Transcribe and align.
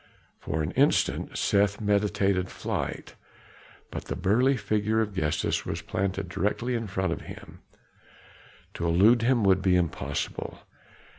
For 0.39 0.63
an 0.63 0.71
instant 0.71 1.37
Seth 1.37 1.79
meditated 1.79 2.49
flight; 2.49 3.13
but 3.91 4.05
the 4.05 4.15
burly 4.15 4.57
figure 4.57 4.99
of 4.99 5.13
Gestas 5.13 5.63
was 5.63 5.83
planted 5.83 6.27
directly 6.27 6.73
in 6.73 6.87
front 6.87 7.13
of 7.13 7.21
him; 7.21 7.59
to 8.73 8.87
elude 8.87 9.21
him 9.21 9.43
would 9.43 9.61
be 9.61 9.75
impossible. 9.75 10.61